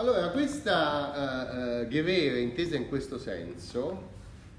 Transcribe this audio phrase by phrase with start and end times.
[0.00, 4.08] Allora, questa uh, uh, Gevere, intesa in questo senso,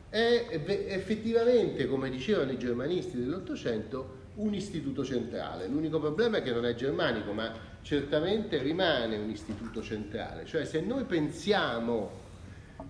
[0.07, 5.65] è effettivamente, come dicevano i germanisti dell'Ottocento, un istituto centrale.
[5.65, 7.51] L'unico problema è che non è germanico, ma
[7.81, 10.45] certamente rimane un istituto centrale.
[10.45, 12.11] Cioè se noi pensiamo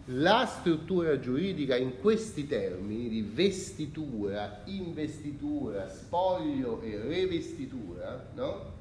[0.08, 8.80] la struttura giuridica in questi termini di vestitura, investitura, spoglio e revestitura, no?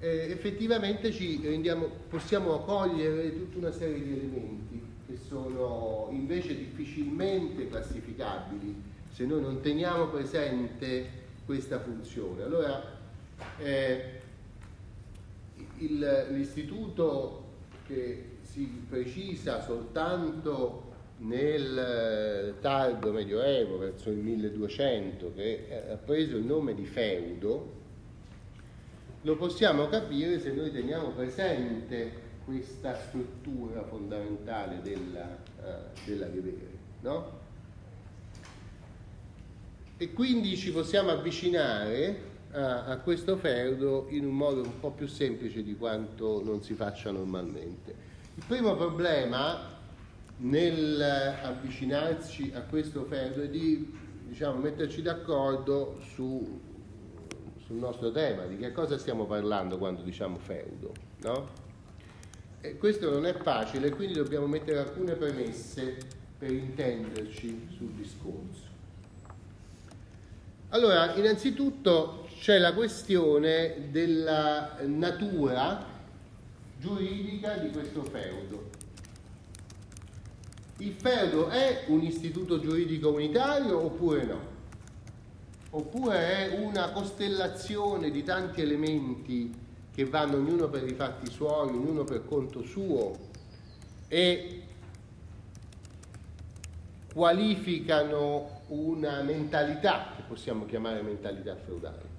[0.00, 1.10] Eh, effettivamente
[1.42, 9.40] rendiamo, possiamo cogliere tutta una serie di elementi che sono invece difficilmente classificabili se noi
[9.40, 12.42] non teniamo presente questa funzione.
[12.42, 12.80] Allora,
[13.58, 14.20] eh,
[15.78, 17.44] il, l'istituto
[17.86, 20.84] che si precisa soltanto
[21.18, 27.76] nel tardo medioevo, verso il 1200, che ha preso il nome di feudo,
[29.28, 35.62] lo possiamo capire se noi teniamo presente questa struttura fondamentale della, uh,
[36.06, 36.70] della Ghebere,
[37.02, 37.36] no?
[39.98, 42.20] E quindi ci possiamo avvicinare
[42.52, 46.72] a, a, questo feudo in un modo un po' più semplice di quanto non si
[46.72, 47.94] faccia normalmente.
[48.34, 49.76] Il primo problema
[50.38, 53.94] nell'avvicinarci a questo feudo è di
[54.26, 56.62] diciamo, metterci d'accordo su,
[57.68, 60.94] sul nostro tema, di che cosa stiamo parlando quando diciamo feudo.
[61.18, 61.48] No?
[62.62, 65.98] E questo non è facile, quindi dobbiamo mettere alcune premesse
[66.38, 68.66] per intenderci sul discorso.
[70.70, 75.84] Allora, innanzitutto c'è la questione della natura
[76.78, 78.70] giuridica di questo feudo.
[80.78, 84.57] Il feudo è un istituto giuridico unitario oppure no?
[85.70, 89.52] Oppure è una costellazione di tanti elementi
[89.94, 93.12] che vanno ognuno per i fatti suoi, ognuno per conto suo
[94.08, 94.62] e
[97.12, 102.16] qualificano una mentalità che possiamo chiamare mentalità feudale.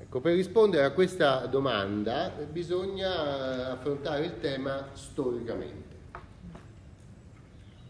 [0.00, 5.96] Ecco, per rispondere a questa domanda bisogna affrontare il tema storicamente,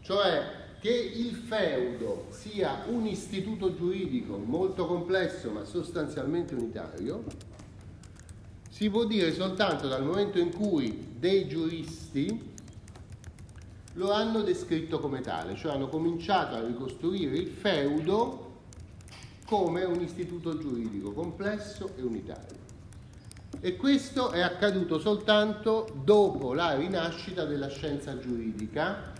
[0.01, 7.23] cioè che il feudo sia un istituto giuridico molto complesso ma sostanzialmente unitario,
[8.69, 12.47] si può dire soltanto dal momento in cui dei giuristi
[13.93, 18.47] lo hanno descritto come tale, cioè hanno cominciato a ricostruire il feudo
[19.45, 22.67] come un istituto giuridico complesso e unitario.
[23.59, 29.11] E questo è accaduto soltanto dopo la rinascita della scienza giuridica,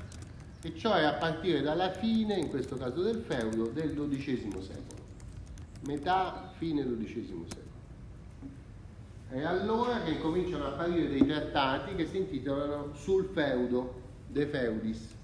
[0.62, 5.02] e cioè a partire dalla fine, in questo caso del feudo, del XII secolo,
[5.86, 7.68] metà, fine XII secolo.
[9.30, 15.16] È allora che cominciano a apparire dei trattati che si intitolano sul feudo, De Feudis.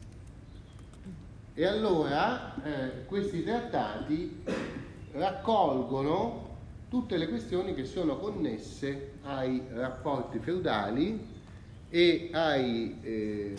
[1.53, 4.43] E allora eh, questi trattati
[5.13, 6.45] raccolgono
[6.89, 11.33] tutte le questioni che sono connesse ai rapporti feudali
[11.89, 13.55] e ai, eh,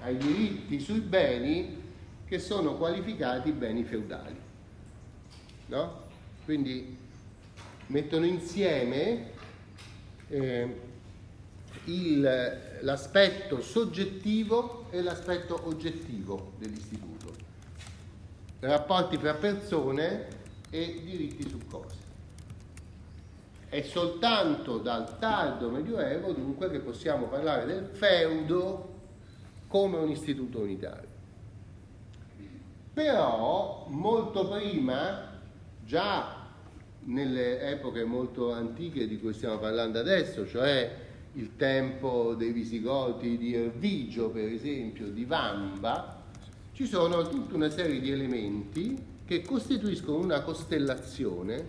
[0.00, 1.86] ai diritti sui beni
[2.26, 4.36] che sono qualificati beni feudali.
[5.66, 6.02] No?
[6.44, 6.96] Quindi
[7.86, 9.30] mettono insieme
[10.28, 10.80] eh,
[11.84, 17.34] il, l'aspetto soggettivo e l'aspetto oggettivo dell'istituto,
[18.60, 20.26] rapporti fra persone
[20.70, 21.96] e diritti su cose.
[23.68, 28.96] È soltanto dal tardo medioevo dunque che possiamo parlare del feudo
[29.68, 31.16] come un istituto unitario.
[32.92, 35.38] Però molto prima,
[35.84, 36.46] già
[37.04, 43.54] nelle epoche molto antiche di cui stiamo parlando adesso, cioè il tempo dei Visigoti di
[43.54, 46.22] Ervigio, per esempio, di Vamba,
[46.72, 51.64] ci sono tutta una serie di elementi che costituiscono una costellazione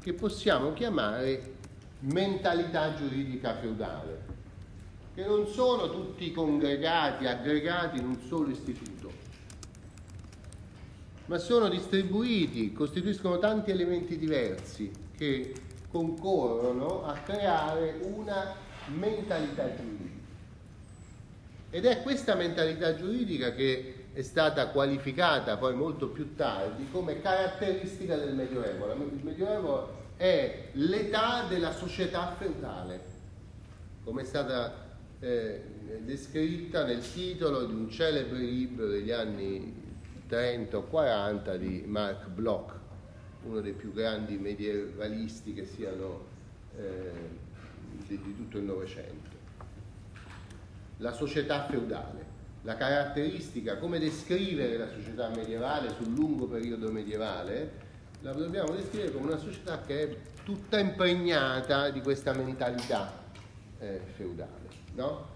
[0.00, 1.54] che possiamo chiamare
[2.00, 4.27] mentalità giuridica feudale,
[5.18, 9.10] che non sono tutti congregati, aggregati in un solo istituto,
[11.24, 15.54] ma sono distribuiti, costituiscono tanti elementi diversi che
[15.90, 18.54] concorrono a creare una
[18.94, 20.20] mentalità giuridica.
[21.70, 28.14] Ed è questa mentalità giuridica che è stata qualificata poi molto più tardi come caratteristica
[28.14, 28.92] del Medioevo.
[28.92, 33.04] Il Medioevo è l'età della società feudale,
[34.04, 34.86] come è stata
[35.20, 35.62] eh,
[36.00, 39.86] descritta nel titolo di un celebre libro degli anni
[40.26, 42.72] 30 o 40 di Mark Bloch,
[43.44, 46.26] uno dei più grandi medievalisti che siano
[46.76, 47.10] eh,
[48.06, 49.36] di, di tutto il Novecento.
[50.98, 57.86] La società feudale, la caratteristica, come descrivere la società medievale sul lungo periodo medievale,
[58.20, 63.12] la dobbiamo descrivere come una società che è tutta impregnata di questa mentalità
[63.78, 64.77] eh, feudale.
[64.98, 65.26] No?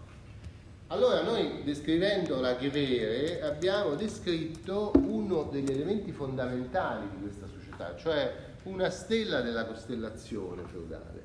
[0.88, 8.34] Allora noi descrivendo la Gevere abbiamo descritto uno degli elementi fondamentali di questa società, cioè
[8.64, 11.22] una stella della costellazione feudale,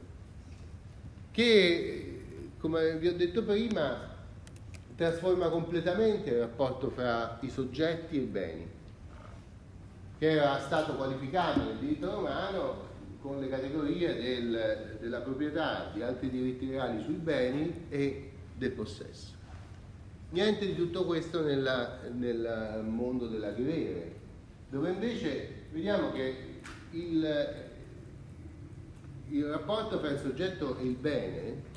[1.31, 2.21] che
[2.59, 4.15] come vi ho detto prima
[4.95, 8.69] trasforma completamente il rapporto fra i soggetti e i beni,
[10.19, 12.85] che era stato qualificato nel diritto romano
[13.27, 19.35] con le categorie del, della proprietà, di altri diritti reali sui beni e del possesso.
[20.29, 24.15] Niente di tutto questo nella, nel mondo della Grevere,
[24.69, 26.59] dove invece vediamo che
[26.91, 27.53] il,
[29.29, 31.75] il rapporto tra il soggetto e il bene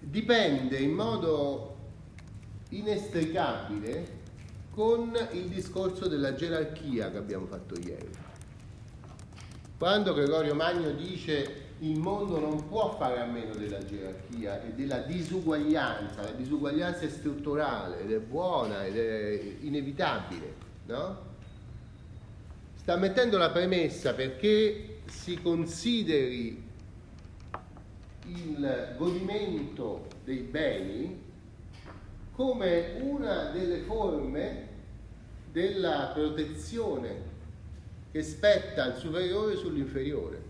[0.00, 1.76] dipende in modo
[2.70, 4.22] inestricabile
[4.70, 8.23] con il discorso della gerarchia che abbiamo fatto ieri.
[9.84, 15.00] Quando Gregorio Magno dice il mondo non può fare a meno della gerarchia e della
[15.00, 20.54] disuguaglianza, la disuguaglianza è strutturale ed è buona ed è inevitabile,
[20.86, 21.18] no?
[22.76, 26.66] Sta mettendo la premessa perché si consideri
[28.28, 31.22] il godimento dei beni
[32.32, 34.68] come una delle forme
[35.52, 37.33] della protezione
[38.14, 40.40] che spetta al superiore sull'inferiore.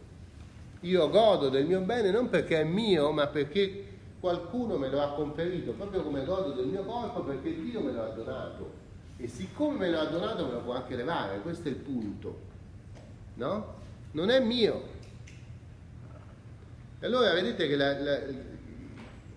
[0.81, 3.87] Io godo del mio bene non perché è mio, ma perché
[4.21, 8.03] qualcuno me lo ha conferito, proprio come godo del mio corpo perché Dio me lo
[8.03, 8.71] ha donato.
[9.17, 12.39] E siccome me lo ha donato me lo può anche levare, questo è il punto.
[13.37, 13.75] No?
[14.11, 14.83] Non è mio.
[17.01, 18.21] E allora vedete che la, la,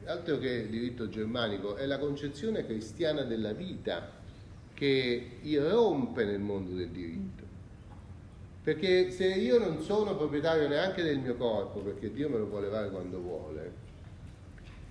[0.08, 4.12] altro che il diritto germanico è la concezione cristiana della vita
[4.74, 7.47] che irrompe nel mondo del diritto.
[8.68, 12.60] Perché se io non sono proprietario neanche del mio corpo, perché Dio me lo può
[12.60, 13.72] levare quando vuole,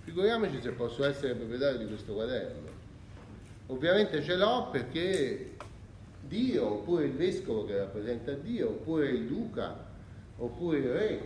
[0.01, 2.71] figuriamoci se posso essere proprietario di questo quaderno.
[3.67, 5.57] Ovviamente ce l'ho perché
[6.23, 9.77] Dio, oppure il vescovo che rappresenta Dio, oppure il duca,
[10.39, 11.21] oppure il re,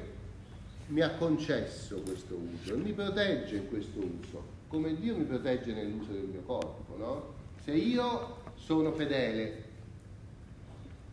[0.88, 5.72] mi ha concesso questo uso e mi protegge in questo uso, come Dio mi protegge
[5.72, 7.34] nell'uso del mio corpo, no?
[7.62, 9.68] Se io sono fedele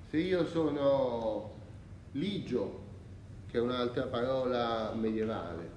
[0.10, 1.52] se io sono
[2.14, 2.86] ligio,
[3.50, 5.70] che è un'altra parola medievale,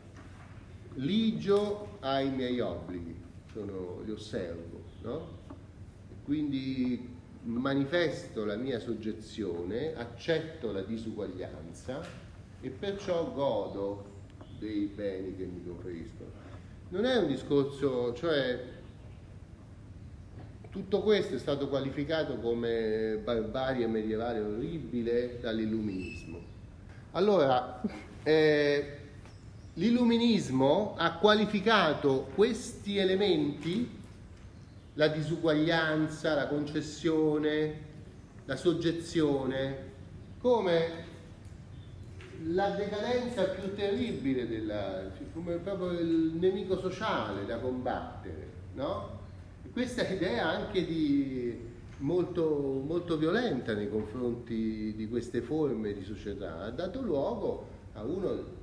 [0.95, 3.15] ligio ai miei obblighi,
[3.53, 5.39] sono, li osservo, no?
[6.25, 12.01] Quindi manifesto la mia soggezione, accetto la disuguaglianza
[12.61, 14.05] e perciò godo
[14.59, 16.31] dei beni che mi conferiscono.
[16.91, 18.79] Non è un discorso, cioè
[20.71, 26.39] tutto questo è stato qualificato come barbarie medievale orribile dall'illuminismo.
[27.13, 27.81] Allora,
[28.23, 28.99] eh,
[29.75, 33.99] l'illuminismo ha qualificato questi elementi,
[34.95, 37.89] la disuguaglianza, la concessione,
[38.45, 39.89] la soggezione,
[40.39, 41.09] come
[42.45, 45.03] la decadenza più terribile, della,
[45.35, 49.19] come proprio il nemico sociale da combattere, no?
[49.73, 56.71] Questa idea anche di molto, molto violenta nei confronti di queste forme di società ha
[56.71, 58.59] dato luogo a uno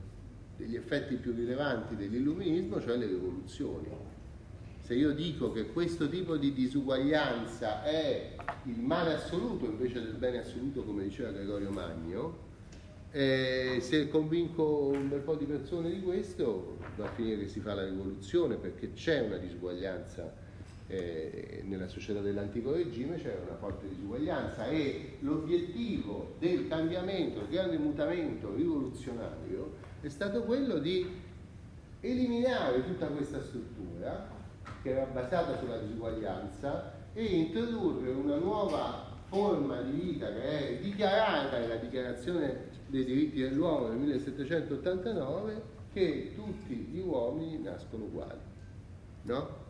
[0.57, 3.87] degli effetti più rilevanti dell'illuminismo, cioè le rivoluzioni.
[4.81, 10.39] Se io dico che questo tipo di disuguaglianza è il male assoluto invece del bene
[10.39, 12.45] assoluto, come diceva Gregorio Magno,
[13.11, 17.59] eh, se convinco un bel po' di persone di questo, va a finire che si
[17.59, 20.45] fa la rivoluzione perché c'è una disuguaglianza
[20.87, 27.77] eh, nella società dell'antico regime c'era una forte disuguaglianza e l'obiettivo del cambiamento, del grande
[27.77, 31.05] mutamento rivoluzionario è stato quello di
[31.99, 34.29] eliminare tutta questa struttura
[34.81, 41.57] che era basata sulla disuguaglianza e introdurre una nuova forma di vita che è dichiarata
[41.57, 48.39] nella dichiarazione dei diritti dell'uomo del 1789 che tutti gli uomini nascono uguali.
[49.23, 49.66] No?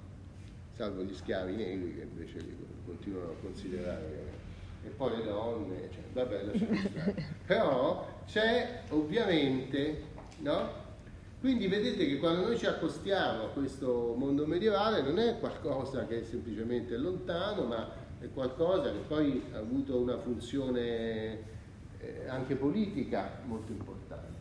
[0.78, 2.56] Salvo gli schiavi neri che invece li
[2.86, 4.36] continuano a considerare
[4.84, 7.26] e poi le donne, cioè, vabbè, lasciamo stare.
[7.48, 10.04] Però c'è ovviamente,
[10.42, 10.86] no?
[11.40, 16.20] Quindi vedete che quando noi ci accostiamo a questo mondo medievale non è qualcosa che
[16.20, 21.40] è semplicemente lontano, ma è qualcosa che poi ha avuto una funzione
[22.00, 24.37] eh, anche politica molto importante.